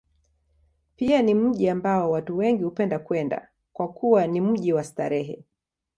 [0.95, 5.43] Pia ni mji ambao watu wengi hupenda kwenda, kwa kuwa ni mji wa starehe.